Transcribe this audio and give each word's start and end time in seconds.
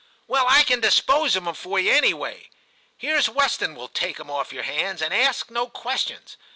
'Well, 0.25 0.47
I 0.49 0.63
can 0.63 0.79
dispose 0.79 1.35
of 1.35 1.45
em 1.45 1.53
for 1.53 1.79
you 1.79 1.91
any 1.91 2.11
way; 2.11 2.49
here's 2.97 3.29
Weston 3.29 3.75
will 3.75 3.87
take 3.87 4.19
'em 4.19 4.31
off 4.31 4.51
your 4.51 4.63
hands 4.63 4.99
and 4.99 5.13
ask 5.13 5.51
no 5.51 5.69
questions.' 5.69 6.37